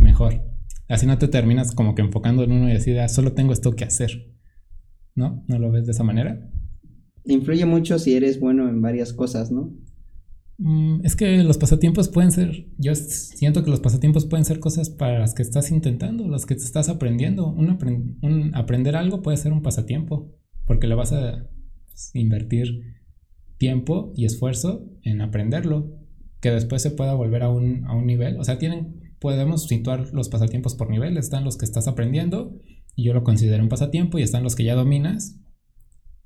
[0.00, 0.42] mejor.
[0.88, 3.72] Así no te terminas como que enfocando en uno y decir, ah, solo tengo esto
[3.72, 4.32] que hacer,
[5.14, 5.44] ¿no?
[5.48, 6.50] ¿No lo ves de esa manera?
[7.24, 9.72] Influye mucho si eres bueno en varias cosas, ¿no?
[10.58, 14.88] Mm, es que los pasatiempos pueden ser, yo siento que los pasatiempos pueden ser cosas
[14.88, 17.48] para las que estás intentando, las que te estás aprendiendo.
[17.48, 20.32] Un, aprender algo puede ser un pasatiempo,
[20.66, 21.48] porque le vas a
[22.12, 23.00] invertir
[23.58, 25.98] tiempo y esfuerzo en aprenderlo,
[26.40, 28.38] que después se pueda volver a un, a un nivel.
[28.38, 31.16] O sea, tienen, podemos situar los pasatiempos por nivel.
[31.16, 32.60] Están los que estás aprendiendo,
[32.94, 35.40] y yo lo considero un pasatiempo, y están los que ya dominas,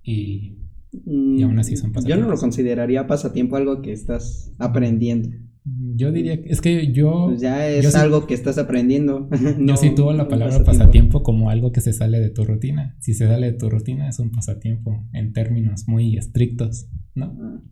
[0.03, 2.21] y y aún así son pasatiempos.
[2.21, 5.31] Yo no lo consideraría pasatiempo algo que estás aprendiendo.
[5.95, 7.27] Yo diría que es que yo.
[7.29, 9.29] Pues ya es algo que estás aprendiendo.
[9.61, 11.23] yo sitúo la palabra pasatiempo.
[11.23, 12.97] como algo que se sale de tu rutina.
[13.01, 17.37] Si se sale de tu rutina es un pasatiempo en términos muy estrictos, ¿no?
[17.41, 17.63] Ah,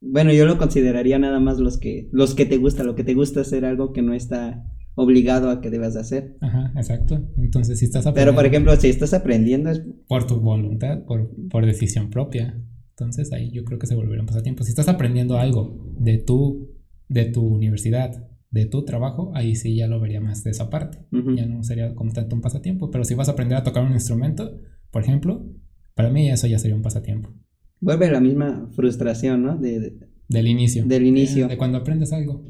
[0.00, 3.14] bueno, yo lo consideraría nada más los que, los que te gusta, lo que te
[3.14, 6.36] gusta hacer algo que no está obligado a que debas hacer.
[6.40, 7.30] Ajá, exacto.
[7.36, 8.32] Entonces, si estás aprendiendo...
[8.32, 9.82] Pero, por ejemplo, si estás aprendiendo es...
[10.08, 12.62] Por tu voluntad, por, por decisión propia.
[12.90, 14.62] Entonces, ahí yo creo que se volverá un pasatiempo.
[14.64, 16.76] Si estás aprendiendo algo de tu,
[17.08, 20.98] de tu universidad, de tu trabajo, ahí sí ya lo vería más de esa parte.
[21.36, 22.90] Ya no sería como tanto un pasatiempo.
[22.90, 25.46] Pero si vas a aprender a tocar un instrumento, por ejemplo,
[25.94, 27.32] para mí eso ya sería un pasatiempo.
[27.80, 29.56] Vuelve a la misma frustración, ¿no?
[29.56, 29.98] De,
[30.28, 30.84] del inicio.
[30.84, 31.48] Del inicio.
[31.48, 32.44] De, cuando aprendes algo.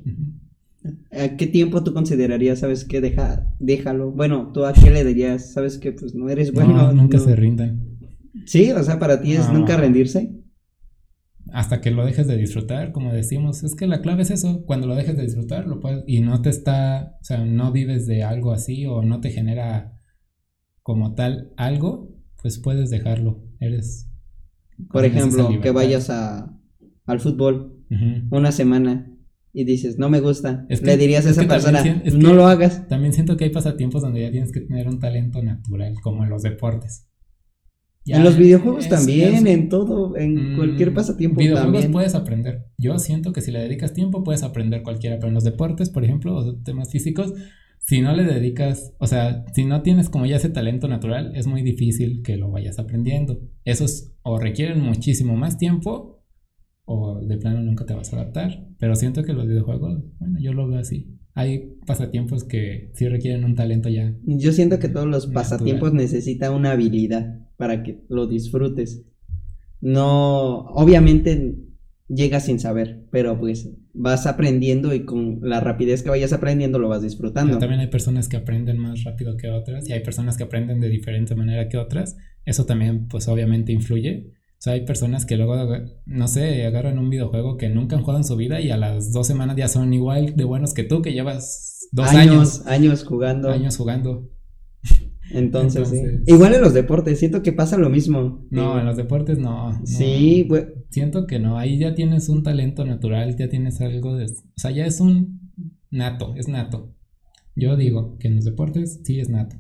[1.13, 4.13] ¿A qué tiempo tú considerarías, sabes qué, deja, déjalo?
[4.13, 6.73] Bueno, ¿tú a qué le dirías, sabes que pues no eres bueno?
[6.75, 7.99] No, nunca se rindan.
[8.47, 10.35] Sí, o sea, para ti es nunca rendirse.
[11.53, 14.87] Hasta que lo dejes de disfrutar, como decimos, es que la clave es eso, cuando
[14.87, 18.23] lo dejes de disfrutar, lo puedes, y no te está, o sea, no vives de
[18.23, 19.99] algo así o no te genera
[20.83, 23.43] como tal algo, pues puedes dejarlo.
[23.59, 24.09] Eres.
[24.91, 26.57] Por ejemplo, que vayas a,
[27.05, 27.85] al fútbol
[28.31, 29.10] una semana
[29.53, 31.83] y dices, no me gusta, le dirías a esa persona,
[32.15, 32.87] no lo hagas.
[32.89, 36.31] También siento que hay pasatiempos donde ya tienes que tener un talento natural, como en
[36.31, 37.09] los deportes.
[38.07, 42.67] en los videojuegos también, en todo, en mm, cualquier pasatiempo videojuegos puedes aprender.
[42.79, 46.05] Yo siento que si le dedicas tiempo puedes aprender cualquiera, pero en los deportes, por
[46.05, 47.35] ejemplo, o temas físicos,
[47.81, 51.47] si no le dedicas, o sea, si no tienes como ya ese talento natural, es
[51.47, 53.41] muy difícil que lo vayas aprendiendo.
[53.65, 56.20] Esos o requieren muchísimo más tiempo
[56.93, 58.67] o de plano nunca te vas a adaptar.
[58.81, 61.17] Pero siento que los videojuegos, bueno, yo lo veo así.
[61.35, 64.13] Hay pasatiempos que sí requieren un talento ya.
[64.25, 69.05] Yo siento que todos los pasatiempos necesitan una habilidad para que lo disfrutes.
[69.81, 71.59] No, obviamente
[72.09, 76.89] llegas sin saber, pero pues vas aprendiendo y con la rapidez que vayas aprendiendo lo
[76.89, 77.59] vas disfrutando.
[77.59, 80.89] también hay personas que aprenden más rápido que otras y hay personas que aprenden de
[80.89, 82.17] diferente manera que otras.
[82.45, 85.57] Eso también pues obviamente influye o sea, hay personas que luego,
[86.05, 89.11] no sé, agarran un videojuego que nunca han jugado en su vida y a las
[89.11, 92.67] dos semanas ya son igual de buenos que tú, que llevas dos años.
[92.67, 93.51] Años, jugando.
[93.51, 94.29] Años jugando.
[95.31, 96.03] Entonces, sí.
[96.27, 98.47] Igual en los deportes, siento que pasa lo mismo.
[98.51, 99.81] No, en los deportes no.
[99.87, 100.67] Sí, pues.
[100.91, 104.27] Siento que no, ahí ya tienes un talento natural, ya tienes algo de...
[104.27, 105.41] O sea, ya es un
[105.91, 106.95] nato, es nato.
[107.57, 109.57] Yo digo que en los deportes sí es nato.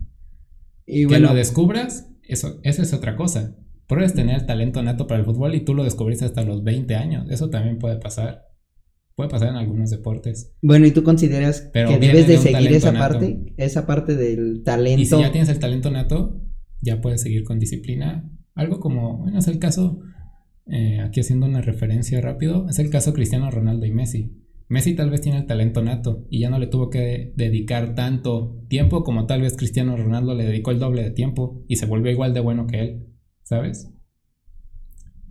[0.84, 3.56] Y que lo descubras, eso, eso es otra cosa.
[3.90, 6.94] Puedes tener el talento nato para el fútbol y tú lo descubriste hasta los 20
[6.94, 7.28] años.
[7.28, 8.46] Eso también puede pasar.
[9.16, 10.54] Puede pasar en algunos deportes.
[10.62, 13.52] Bueno, ¿y tú consideras que debes de, seguir esa parte?
[13.56, 15.02] Esa parte del talento.
[15.02, 16.40] Y si ya tienes el talento nato,
[16.80, 18.30] ya puedes seguir con disciplina.
[18.54, 19.98] Algo como, bueno, es el caso,
[20.66, 24.36] eh, aquí haciendo una referencia rápido, es el caso Cristiano Ronaldo y Messi.
[24.68, 28.62] Messi tal vez tiene el talento nato y ya no le tuvo que dedicar tanto
[28.68, 32.12] tiempo como tal vez Cristiano Ronaldo le dedicó el doble de tiempo y se volvió
[32.12, 33.06] igual de bueno que él.
[33.50, 33.90] ¿Sabes?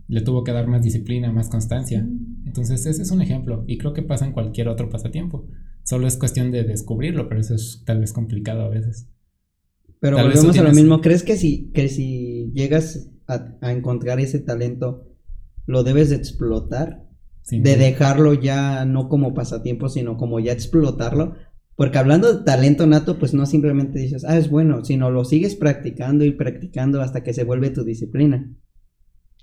[0.06, 2.06] Le tuvo que dar más disciplina, más constancia.
[2.44, 5.48] Entonces ese es un ejemplo y creo que pasa en cualquier otro pasatiempo.
[5.84, 9.08] Solo es cuestión de descubrirlo, pero eso es tal vez complicado a veces.
[10.00, 11.00] Pero volvemos a lo mismo.
[11.00, 15.08] ¿Crees que si, que si llegas a, encontrar ese talento,
[15.66, 17.06] lo debes de explotar?
[17.50, 21.34] de dejarlo ya no como pasatiempo, sino como ya explotarlo.
[21.80, 25.56] Porque hablando de talento nato, pues no simplemente dices, ah, es bueno, sino lo sigues
[25.56, 28.54] practicando y practicando hasta que se vuelve tu disciplina.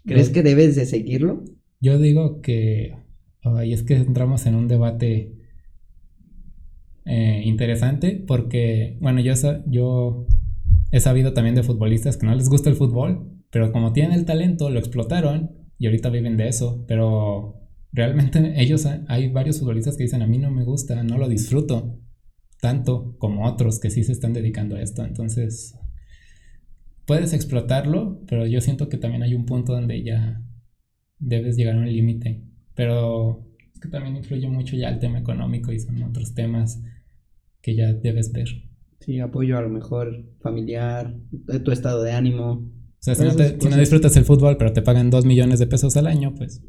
[0.06, 1.44] ¿Crees que debes de seguirlo?
[1.80, 2.96] Yo digo que,
[3.66, 5.34] y es que entramos en un debate
[7.06, 9.34] eh, interesante porque, bueno, yo,
[9.66, 10.28] yo
[10.92, 14.26] he sabido también de futbolistas que no les gusta el fútbol, pero como tienen el
[14.26, 20.04] talento, lo explotaron y ahorita viven de eso, pero realmente ellos, hay varios futbolistas que
[20.04, 22.00] dicen, a mí no me gusta, no lo disfruto
[22.62, 25.78] tanto como otros que sí se están dedicando a esto, entonces
[27.06, 30.44] puedes explotarlo, pero yo siento que también hay un punto donde ya
[31.20, 32.44] debes llegar a un límite,
[32.76, 36.82] pero es que también influye mucho ya el tema económico y son otros temas
[37.62, 38.48] que ya debes ver.
[39.00, 41.16] Sí, apoyo a lo mejor familiar,
[41.64, 42.52] tu estado de ánimo.
[42.52, 45.68] O sea, si, no, si no, disfrutas el fútbol, pero te pagan dos millones de
[45.68, 46.62] pesos al año, pues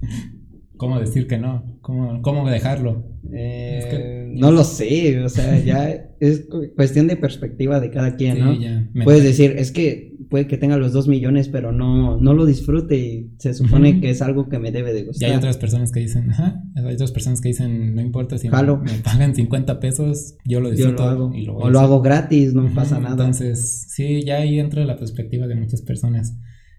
[0.76, 1.78] ¿Cómo decir que no?
[1.80, 3.04] ¿Cómo, cómo dejarlo?
[3.32, 9.04] Eh, no lo sé, o sea, ya es cuestión de perspectiva de cada quien, ¿no?
[9.04, 12.96] Puedes decir, es que puede que tenga los dos millones, pero no, no lo disfrute
[12.96, 15.28] y se supone que es algo que me debe de gustar.
[15.28, 18.48] Y hay otras personas que dicen, ajá, hay otras personas que dicen, no importa si
[18.48, 18.56] me,
[19.04, 21.04] pagan 50 pesos, yo lo disfruto.
[21.04, 21.32] lo hago.
[21.54, 23.12] o lo hago gratis, no pasa nada.
[23.12, 26.36] Entonces, sí, ya ahí entra la perspectiva de muchas personas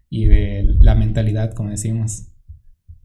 [0.10, 2.28] y de la mentalidad, como decimos.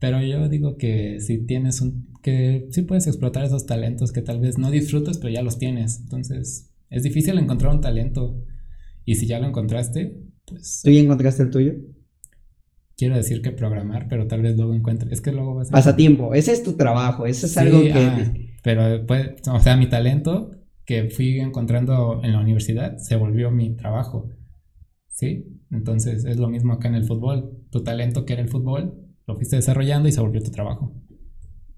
[0.02, 4.40] Pero yo digo que si tienes un, que sí puedes explotar esos talentos que tal
[4.40, 6.00] vez no disfrutas, pero ya los tienes.
[6.00, 8.42] Entonces, es difícil encontrar un talento.
[9.04, 10.80] Y si ya lo encontraste, pues...
[10.82, 11.74] ¿Tú ya encontraste el tuyo?
[12.96, 15.12] Quiero decir que programar, pero tal vez luego encuentres.
[15.12, 15.70] Es que luego vas a...
[15.70, 17.92] Pasatiempo, ese es tu trabajo, ese es algo que...
[17.94, 18.34] Ah,
[18.64, 20.50] pero pues, o sea, mi talento
[20.84, 24.30] que fui encontrando en la universidad se volvió mi trabajo.
[25.06, 25.60] ¿Sí?
[25.70, 27.52] Entonces es lo mismo acá en el fútbol.
[27.70, 29.01] Tu talento que era el fútbol
[29.32, 30.94] lo fuiste desarrollando y se volvió tu trabajo.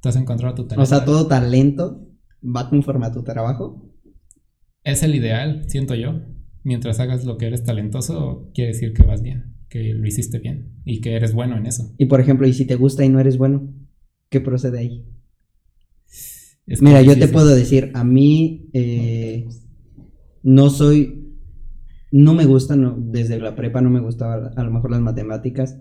[0.00, 0.82] Tú has encontrado tu talento.
[0.82, 2.06] O sea, todo talento
[2.44, 3.90] va conforme a tu trabajo.
[4.82, 6.20] Es el ideal, siento yo.
[6.62, 10.80] Mientras hagas lo que eres talentoso, quiere decir que vas bien, que lo hiciste bien
[10.84, 11.94] y que eres bueno en eso.
[11.98, 13.72] Y por ejemplo, ¿y si te gusta y no eres bueno?
[14.30, 15.06] ¿Qué procede ahí?
[16.80, 19.46] Mira, yo te puedo decir, a mí eh,
[20.42, 21.36] no soy,
[22.10, 25.78] no me gustan, desde la prepa no me gustaba a lo mejor las matemáticas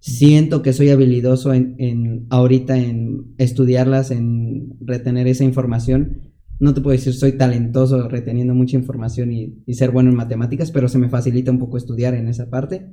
[0.00, 6.32] siento que soy habilidoso en, en, ahorita en estudiarlas, en retener esa información.
[6.60, 10.70] No te puedo decir soy talentoso reteniendo mucha información y, y, ser bueno en matemáticas,
[10.70, 12.88] pero se me facilita un poco estudiar en esa parte,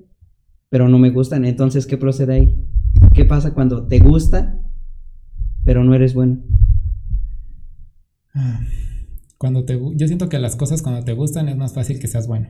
[0.70, 1.46] pero no me gustan.
[1.46, 2.56] Entonces, ¿qué procede ahí?
[3.14, 4.62] ¿Qué pasa cuando te gusta,
[5.64, 6.44] pero no eres bueno?
[8.34, 8.62] Ah,
[9.38, 12.28] cuando te, yo siento que las cosas cuando te gustan es más fácil que seas
[12.28, 12.50] bueno.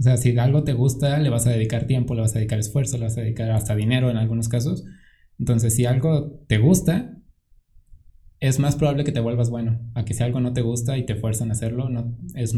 [0.00, 2.58] O sea, si algo te gusta, le vas a dedicar tiempo, le vas a dedicar
[2.58, 4.86] esfuerzo, le vas a dedicar hasta dinero en algunos casos.
[5.38, 7.18] Entonces, si algo te gusta,
[8.40, 9.78] es más probable que te vuelvas bueno.
[9.94, 12.56] A que si algo no te gusta y te fuerzan a hacerlo, no, es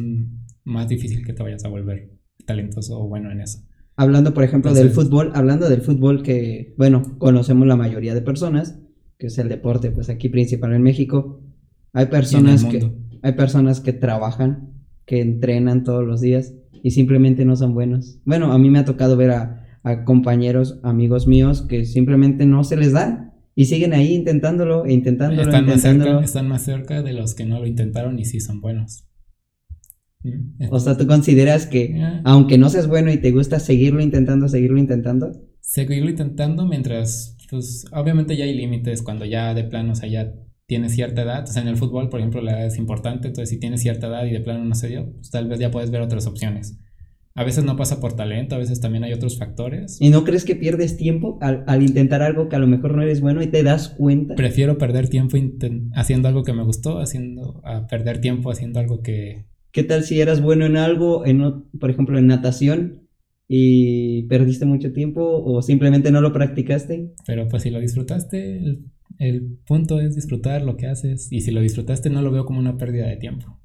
[0.63, 2.13] más difícil que te vayas a volver
[2.47, 3.59] talentoso o bueno en eso.
[3.97, 8.79] Hablando, por ejemplo, del fútbol, hablando del fútbol que, bueno, conocemos la mayoría de personas,
[9.19, 11.43] que es el deporte, pues aquí principal en México,
[11.93, 12.89] hay personas que
[13.25, 14.75] hay personas que trabajan,
[15.07, 18.19] que entrenan todos los días y simplemente no son buenos.
[18.25, 19.59] Bueno, a mí me ha tocado ver a,
[20.05, 25.43] compañeros, amigos míos, que simplemente no se les da y siguen ahí intentándolo e intentándolo.
[25.43, 28.61] Están, Más cerca, están más cerca de los que no lo intentaron y sí son
[28.61, 29.09] buenos.
[30.23, 34.49] Mm, o sea, ¿tú consideras que aunque no seas bueno y te gusta seguirlo intentando,
[34.49, 35.33] seguirlo intentando?
[35.61, 40.33] Seguirlo intentando mientras, pues obviamente ya hay límites cuando ya de plano, o sea, ya
[40.73, 43.51] tienes cierta edad, o sea, en el fútbol, por ejemplo, la edad es importante, entonces
[43.51, 45.91] si tienes cierta edad y de plano no se dio, pues tal vez ya puedes
[45.91, 46.79] ver otras opciones.
[47.35, 49.99] A veces no pasa por talento, a veces también hay otros factores.
[50.01, 53.21] ¿Y no crees que pierdes tiempo al, intentar algo que a lo mejor no eres
[53.21, 54.35] bueno y te das cuenta?
[54.35, 55.37] Prefiero perder tiempo
[55.95, 59.45] haciendo algo que me gustó, haciendo, a perder tiempo haciendo algo que...
[59.73, 63.09] ¿Qué tal si eras bueno en algo, en, por ejemplo, en natación,
[63.47, 67.13] y perdiste mucho tiempo o simplemente no lo practicaste?
[67.27, 68.87] Pero pues si lo disfrutaste, el
[69.67, 72.77] punto es disfrutar lo que haces y si lo disfrutaste no lo veo como una
[72.77, 73.59] pérdida de tiempo.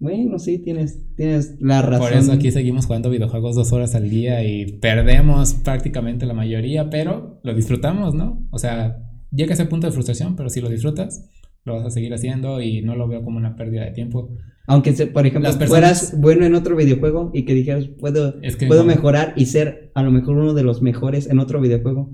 [0.00, 2.08] Bueno, sí, tienes, tienes la razón.
[2.08, 6.88] Por eso aquí seguimos jugando videojuegos dos horas al día y perdemos prácticamente la mayoría,
[6.88, 8.48] pero lo disfrutamos, ¿no?
[8.50, 8.96] O sea,
[9.30, 11.28] llega a ese punto de frustración, pero si lo disfrutas,
[11.64, 14.30] lo vas a seguir haciendo y no lo veo como una pérdida de tiempo.
[14.66, 18.36] Aunque, por ejemplo, fueras bueno en otro videojuego y que dijeras, puedo,
[18.68, 22.10] puedo mejorar y ser a lo mejor uno de los mejores en otro videojuego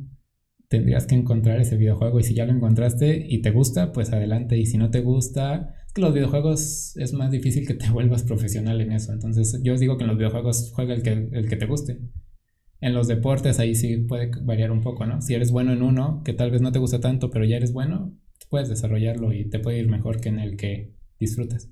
[0.68, 4.59] tendrías que encontrar ese videojuego y si ya lo encontraste y te gusta, pues adelante
[4.59, 8.24] y si no te gusta, es que los videojuegos es más difícil que te vuelvas
[8.24, 11.48] profesional en eso, entonces yo os digo que en los videojuegos juega el que, el
[11.48, 12.00] que te guste.
[12.81, 15.22] En los deportes ahí sí puede variar un poco, ¿no?
[15.22, 17.72] Si eres bueno en uno, que tal vez no te gusta tanto, pero ya eres
[17.72, 18.14] bueno,
[18.50, 21.70] puedes desarrollarlo y te puede ir mejor que en el que disfrutas.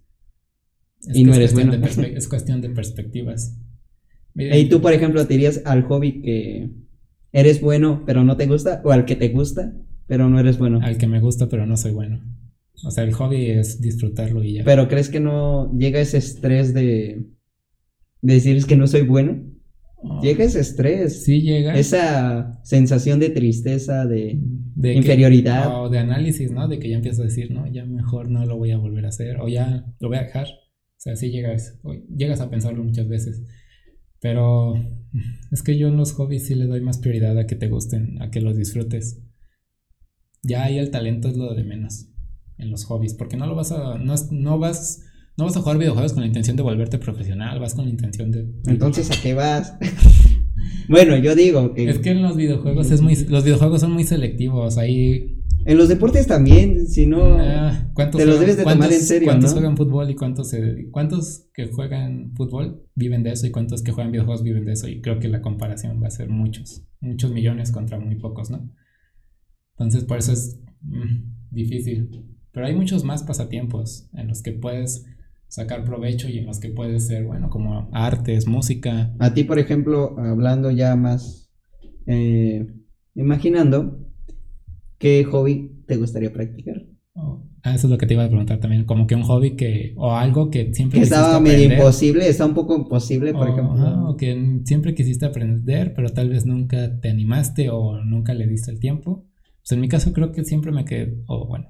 [1.12, 1.74] y no eres bueno.
[1.74, 3.58] es cuestión de perspectivas.
[4.34, 6.70] y tú, por ejemplo, te irías al hobby que
[7.34, 9.74] eres bueno pero no te gusta o al que te gusta
[10.06, 10.80] pero no eres bueno.
[10.82, 12.22] Al que me gusta pero no soy bueno.
[12.84, 14.64] O sea, el hobby es disfrutarlo y ya.
[14.64, 17.26] Pero ¿crees que no llega ese estrés de,
[18.20, 19.42] de decir es que no soy bueno?
[20.02, 20.20] Ah.
[20.22, 21.24] llega ese estrés.
[21.24, 21.78] Sí llega.
[21.78, 24.38] Esa sensación de tristeza, de,
[24.76, 25.82] inferioridad.
[25.82, 26.68] o de análisis, ¿no?
[26.68, 29.08] De que ya empiezas a decir, no, ya mejor no lo voy a volver a
[29.08, 30.46] hacer o ya lo voy a dejar.
[30.46, 31.78] O sea, sí llegas,
[32.14, 33.42] llegas a pensarlo muchas veces.
[34.24, 34.72] Pero
[35.52, 38.22] es que yo en los hobbies sí le doy más prioridad a que te gusten,
[38.22, 39.20] a que los disfrutes.
[40.42, 42.06] Ya ahí el talento es lo de menos
[42.56, 45.02] en los hobbies, porque no lo vas a, no, no vas,
[45.36, 48.30] no vas a jugar videojuegos con la intención de volverte profesional, vas con la intención
[48.30, 48.48] de...
[48.66, 49.76] Entonces, ¿a qué vas?
[50.88, 51.90] bueno, yo digo que...
[51.90, 55.43] Es que en los videojuegos es muy, los videojuegos son muy selectivos, ahí...
[55.66, 59.52] En los deportes también, si no, ah, te los debes de tomar en serio, ¿Cuántos
[59.52, 63.92] juegan fútbol y cuántos, se, cuántos que juegan fútbol viven de eso y cuántos que
[63.92, 64.88] juegan videojuegos viven de eso?
[64.88, 68.70] Y creo que la comparación va a ser muchos, muchos millones contra muy pocos, ¿no?
[69.78, 72.26] Entonces, por eso es mm, difícil.
[72.52, 75.06] Pero hay muchos más pasatiempos en los que puedes
[75.48, 79.14] sacar provecho y en los que puedes ser, bueno, como artes, música.
[79.18, 81.50] A ti, por ejemplo, hablando ya más,
[82.06, 82.66] eh,
[83.14, 84.03] imaginando,
[85.04, 86.82] ¿qué hobby te gustaría practicar?
[87.12, 89.54] Oh, ah, eso es lo que te iba a preguntar también, como que un hobby
[89.54, 90.98] que, o algo que siempre...
[90.98, 94.08] Que estaba medio imposible, está un poco imposible, por ejemplo.
[94.08, 98.70] o que siempre quisiste aprender, pero tal vez nunca te animaste o nunca le diste
[98.70, 99.26] el tiempo.
[99.60, 101.66] Pues en mi caso creo que siempre me quedé, o bueno,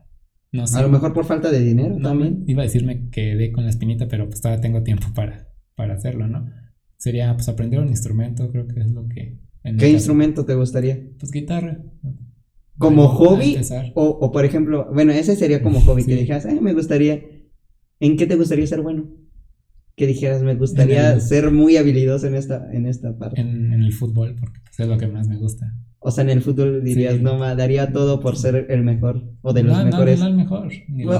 [0.52, 0.78] no sé.
[0.78, 2.44] A lo mejor por falta de dinero también.
[2.46, 5.94] Iba a decirme que quedé con la espinita, pero pues todavía tengo tiempo para, para
[5.94, 6.46] hacerlo, ¿no?
[6.98, 9.40] Sería pues aprender un instrumento, creo que es lo que...
[9.76, 11.02] ¿Qué instrumento te gustaría?
[11.18, 11.82] Pues guitarra.
[12.78, 13.58] ¿Como hobby?
[13.94, 17.22] O, o, por ejemplo, bueno, ese sería como hobby, que dijeras, me gustaría,
[18.00, 19.08] ¿en qué te gustaría ser bueno?
[19.96, 23.40] Que dijeras, me gustaría ser muy habilidoso en esta, en esta parte.
[23.40, 25.72] En, en el fútbol, porque pues, es lo que más me gusta.
[26.06, 29.54] O sea, en el fútbol dirías, no, ma, daría todo por ser el mejor o
[29.54, 30.18] de los mejores.
[30.18, 30.68] No, no, el mejor.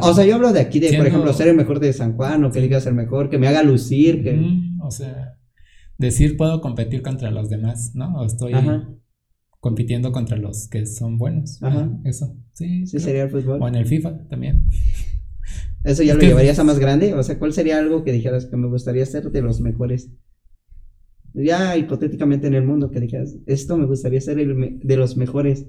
[0.03, 2.45] o sea, yo hablo de aquí, de por ejemplo, ser el mejor de San Juan
[2.45, 4.23] o que digas el mejor, que me haga lucir.
[4.23, 4.38] Que...
[4.83, 5.38] o sea,
[5.97, 8.14] decir puedo competir contra los demás, ¿no?
[8.17, 8.53] O estoy
[9.64, 11.62] compitiendo contra los que son buenos.
[11.62, 11.90] Ajá.
[12.05, 12.87] Eso, sí.
[12.87, 13.62] Sí, sería el fútbol.
[13.62, 14.66] O en el FIFA también.
[15.85, 17.14] ¿Eso ya lo llevarías a más grande?
[17.14, 20.11] O sea, ¿cuál sería algo que dijeras que me gustaría ser de los mejores?
[21.33, 25.66] ya hipotéticamente en el mundo, que dijeras, esto me gustaría ser el de los mejores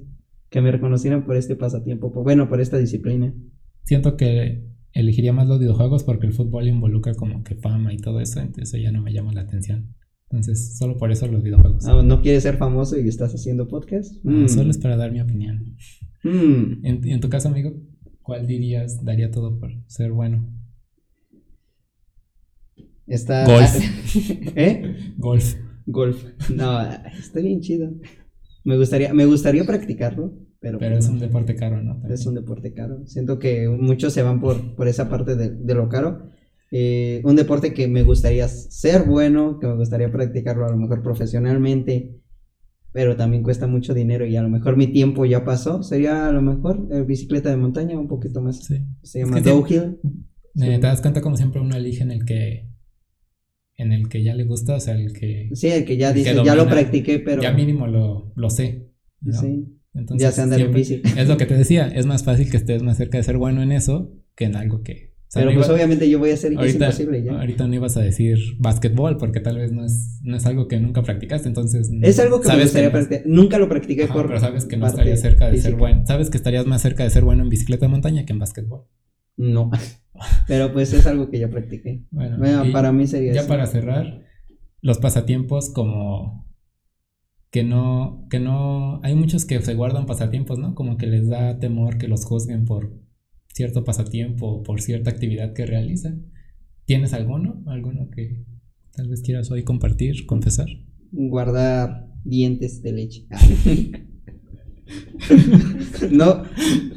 [0.50, 3.34] que me reconocieran por este pasatiempo, bueno, por esta disciplina.
[3.86, 8.20] Siento que elegiría más los videojuegos porque el fútbol involucra como que fama y todo
[8.20, 9.96] eso, entonces ya no me llama la atención.
[10.36, 11.86] Entonces, solo por eso los videojuegos.
[11.86, 14.16] Ah, ¿No quieres ser famoso y estás haciendo podcast?
[14.26, 14.50] Ah, mm.
[14.50, 15.76] Solo es para dar mi opinión.
[16.24, 16.86] Mm.
[16.86, 17.74] ¿En, en tu caso, amigo,
[18.22, 20.48] ¿cuál dirías daría todo por ser bueno?
[23.08, 23.46] Está.
[23.46, 23.76] Golf.
[24.56, 25.14] ¿Eh?
[25.18, 25.56] Golf.
[25.86, 26.24] Golf.
[26.50, 26.82] No,
[27.18, 27.92] está bien chido.
[28.64, 30.80] Me gustaría, me gustaría practicarlo, pero.
[30.80, 32.02] Pero es un deporte caro, ¿no?
[32.10, 33.06] Es un deporte caro.
[33.06, 36.30] Siento que muchos se van por, por esa parte de, lo caro.
[36.78, 41.02] Eh, un deporte que me gustaría ser bueno, que me gustaría practicarlo a lo mejor
[41.02, 42.20] profesionalmente,
[42.92, 45.84] pero también cuesta mucho dinero y a lo mejor mi tiempo ya pasó.
[45.84, 48.66] Sería a lo mejor eh, bicicleta de montaña, un poquito más.
[48.66, 48.86] Sí.
[49.04, 50.02] Se llama downhill.
[50.54, 52.68] Te das cuenta como siempre uno elige en el que
[53.78, 55.52] en el que ya le gusta, o sea, el que...
[55.54, 57.42] Sí, el que ya dice, ya lo practiqué, pero...
[57.42, 58.92] Ya mínimo lo, lo sé.
[59.32, 59.66] Sí.
[59.94, 61.02] Entonces, ya se anda en bici.
[61.18, 63.64] Es lo que te decía, es más fácil que estés más cerca de ser bueno
[63.64, 65.15] en eso que en algo que...
[65.34, 67.40] pero pues obviamente yo voy a hacer y ahorita, es imposible ya.
[67.40, 70.80] Ahorita no ibas a decir básquetbol porque tal vez no es, no es algo que
[70.80, 71.92] nunca practicaste, entonces...
[72.02, 73.24] Es algo que me gustaría practicar.
[73.26, 74.28] Nunca lo practiqué por...
[74.28, 76.06] Pero sabes que no estarías cerca de ser bueno.
[76.06, 78.86] Sabes que estarías más cerca de ser bueno en bicicleta de montaña que en básquetbol.
[79.38, 79.72] No.
[80.48, 82.06] Pero pues es algo que yo practiqué.
[82.12, 84.22] Bueno, para mí sería Ya para cerrar,
[84.82, 86.46] los pasatiempos como
[87.52, 90.76] que no, que no, hay muchos que se guardan pasatiempos, ¿no?
[90.76, 92.92] Como que les da temor que los juzguen por
[93.56, 96.26] cierto pasatiempo o por cierta actividad que realizan.
[96.84, 97.64] ¿Tienes alguno?
[97.68, 98.44] ¿Alguno que
[98.92, 100.68] tal vez quieras hoy compartir, confesar?
[101.14, 103.26] Guardar dientes de leche.
[106.12, 106.44] no.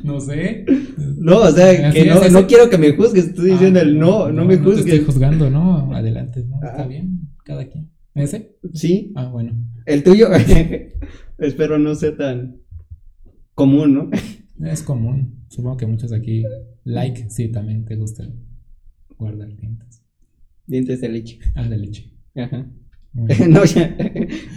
[0.02, 0.66] No sé.
[1.16, 3.28] No, o sea, que no, no quiero que me juzgues.
[3.28, 4.84] Estoy diciendo el no, no, me juzgues.
[4.84, 5.94] estoy juzgando, ¿no?
[5.94, 6.56] Adelante, ¿no?
[6.56, 7.88] Está bien, cada quien.
[8.16, 8.56] ¿Ese?
[8.74, 9.12] Sí.
[9.14, 9.52] Ah, bueno.
[9.86, 10.26] El tuyo,
[11.38, 12.56] espero no sea tan
[13.54, 14.10] común, ¿no?
[14.66, 15.37] Es común.
[15.48, 16.44] Supongo que muchos aquí,
[16.84, 18.28] like, sí, también te gusta
[19.18, 20.02] guardar dientes.
[20.66, 21.38] Dientes de leche.
[21.54, 22.12] Ah, de leche.
[22.34, 22.70] Ajá.
[23.48, 23.96] no, ya,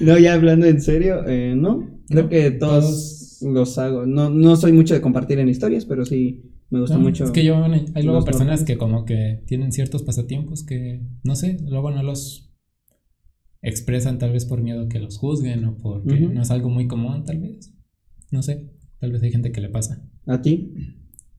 [0.01, 2.01] no, ya hablando en serio, eh, no.
[2.07, 4.05] Creo que todos, los hago.
[4.05, 7.23] No, no soy mucho de compartir en historias, pero sí me gusta mucho.
[7.23, 11.57] Es que yo, hay luego personas que como que tienen ciertos pasatiempos que, no sé,
[11.67, 12.53] luego no los
[13.61, 17.23] expresan tal vez por miedo que los juzguen o porque no es algo muy común,
[17.23, 17.73] tal vez.
[18.31, 20.01] No sé, tal vez hay gente que le pasa.
[20.27, 20.73] ¿A ti?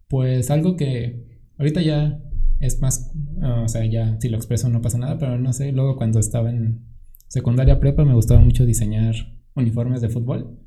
[0.09, 2.23] Pues algo que ahorita ya
[2.61, 3.13] es más,
[3.43, 6.51] o sea, ya si lo expreso no pasa nada, pero no sé, luego cuando estaba
[6.51, 6.87] en
[7.29, 9.15] secundaria prepa me gustaba mucho diseñar
[9.55, 10.59] uniformes de fútbol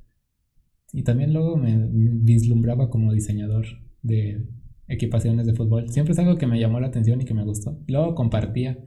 [0.91, 3.65] y también luego me vislumbraba como diseñador
[4.01, 4.47] de
[4.87, 5.89] equipaciones de fútbol.
[5.89, 7.79] Siempre es algo que me llamó la atención y que me gustó.
[7.87, 8.77] Luego compartía,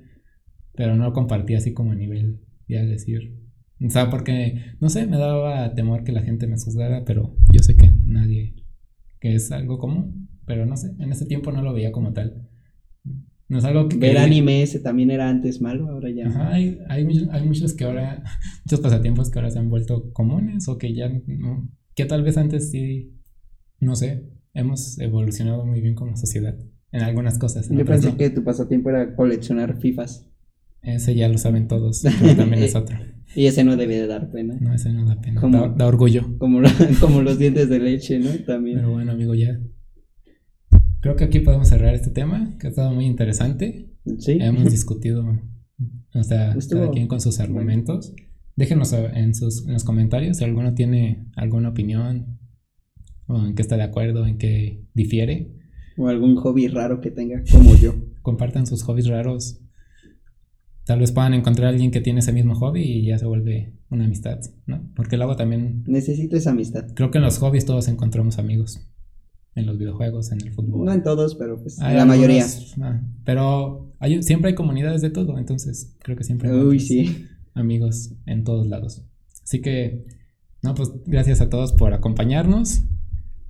[0.74, 3.37] pero no compartía así como a nivel, ya decir.
[3.85, 7.62] O sea, porque, no sé, me daba temor que la gente me juzgara, pero yo
[7.62, 8.55] sé que nadie,
[9.21, 12.49] que es algo común, pero no sé, en ese tiempo no lo veía como tal.
[13.49, 13.97] No es algo que...
[13.97, 16.29] Ver anime ese también era antes malo, ahora ya.
[16.29, 18.23] Ajá, hay, hay, muchos, hay muchos que ahora,
[18.64, 22.37] muchos pasatiempos que ahora se han vuelto comunes o que ya, no, que tal vez
[22.37, 23.14] antes sí,
[23.81, 26.57] no sé, hemos evolucionado muy bien como sociedad
[26.93, 27.69] en algunas cosas.
[27.71, 30.27] Yo pensé que tu pasatiempo era coleccionar FIFAs.
[30.95, 32.97] Ese ya lo saben todos, pero también es otro.
[33.34, 34.57] Y ese no debe de dar pena.
[34.61, 35.41] No, ese no da pena.
[35.76, 36.36] da, orgullo.
[36.39, 36.61] Como,
[37.01, 38.30] como los dientes de leche, ¿no?
[38.47, 38.78] También.
[38.78, 39.61] Pero bueno, amigo, ya.
[41.01, 43.93] Creo que aquí podemos cerrar este tema, que ha estado muy interesante.
[44.18, 44.39] Sí.
[44.41, 45.24] Hemos discutido,
[46.14, 48.14] o sea, cada quien con sus argumentos.
[48.57, 52.41] Déjenos en, sus, en los comentarios si alguno tiene alguna opinión,
[53.26, 55.55] o en qué está de acuerdo, en qué difiere.
[55.97, 57.95] O algún hobby raro que tenga, como yo.
[58.22, 59.61] Compartan sus hobbies raros.
[60.89, 63.74] Tal vez puedan encontrar a alguien que tiene ese mismo hobby y ya se vuelve
[63.91, 64.91] una amistad, ¿no?
[64.97, 65.84] Porque luego también...
[65.86, 66.86] Necesito esa amistad.
[66.95, 68.89] Creo que en los hobbies todos encontramos amigos.
[69.55, 70.86] En los videojuegos, en el fútbol.
[70.86, 72.47] No en todos, pero pues en la mayoría.
[72.80, 77.26] Ah, pero hay, siempre hay comunidades de todo, entonces creo que siempre hay Uy, sí.
[77.53, 79.05] amigos en todos lados.
[79.43, 80.07] Así que,
[80.62, 82.80] no, pues gracias a todos por acompañarnos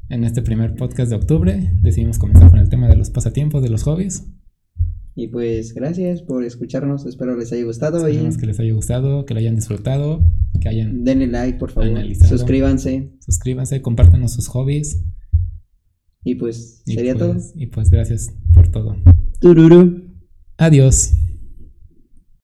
[0.09, 1.70] en este primer podcast de octubre.
[1.82, 4.26] Decidimos comenzar con el tema de los pasatiempos, de los hobbies.
[5.21, 8.07] Y pues gracias por escucharnos, espero les haya gustado.
[8.07, 10.25] Esperemos que les haya gustado, que lo hayan disfrutado,
[10.61, 11.03] que hayan...
[11.03, 11.91] Denle like, por favor.
[12.14, 13.11] Suscríbanse.
[13.19, 15.03] Suscríbanse, compártanos sus hobbies.
[16.23, 17.33] Y pues sería todo.
[17.33, 18.95] Pues, y pues gracias por todo.
[19.41, 20.05] Tururu.
[20.57, 21.14] Adiós.